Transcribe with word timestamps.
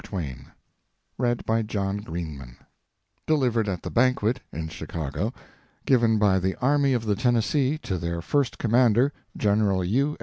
THE 0.01 0.17
BABIES 0.17 0.47
THE 1.19 2.05
BABIES 2.09 2.55
DELIVERED 3.27 3.69
AT 3.69 3.83
THE 3.83 3.91
BANQUET, 3.91 4.39
IN 4.51 4.67
CHICAGO, 4.67 5.31
GIVEN 5.85 6.17
BY 6.17 6.39
THE 6.39 6.55
ARMY 6.55 6.93
OF 6.93 7.05
THE 7.05 7.15
TENNESSEE 7.15 7.77
TO 7.77 7.99
THEIR 7.99 8.23
FIRST 8.23 8.57
COMMANDER, 8.57 9.13
GENERAL 9.37 9.85
U. 9.85 10.17